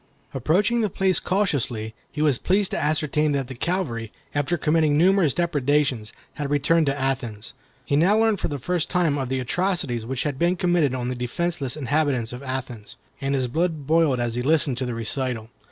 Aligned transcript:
Approaching 0.33 0.81
the 0.81 0.89
place 0.89 1.19
cautiously, 1.19 1.93
he 2.11 2.23
was 2.23 2.39
pleased 2.39 2.71
to 2.71 2.83
ascertain 2.83 3.33
that 3.33 3.47
the 3.49 3.53
cavalry, 3.53 4.11
after 4.33 4.57
committing 4.57 4.97
numerous 4.97 5.35
depredations, 5.35 6.11
had 6.33 6.49
retreated 6.49 6.87
to 6.87 6.99
Athens. 6.99 7.53
He 7.85 7.95
now 7.95 8.17
learned 8.19 8.39
for 8.39 8.47
the 8.47 8.57
first 8.57 8.89
time 8.89 9.19
of 9.19 9.29
the 9.29 9.39
atrocities 9.39 10.03
which 10.03 10.23
had 10.23 10.39
been 10.39 10.55
committed 10.55 10.95
on 10.95 11.09
the 11.09 11.15
defenceless 11.15 11.77
inhabitants 11.77 12.33
of 12.33 12.41
Athens, 12.41 12.95
and 13.21 13.35
his 13.35 13.47
blood 13.47 13.85
boiled 13.85 14.19
as 14.19 14.33
he 14.33 14.41
listened 14.41 14.79
to 14.79 14.87
the 14.87 14.95
recital. 14.95 15.51